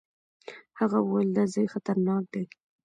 هغه 0.79 0.97
وويل 1.01 1.29
دا 1.37 1.43
ځای 1.53 1.65
خطرناک 1.73 2.23
دی. 2.33 2.43